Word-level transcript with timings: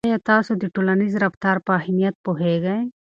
آیا 0.07 0.19
تاسو 0.31 0.51
د 0.61 0.63
ټولنیز 0.75 1.13
رفتار 1.23 1.57
په 1.65 1.71
اهمیت 1.79 2.15
پوهیږئ. 2.25 2.79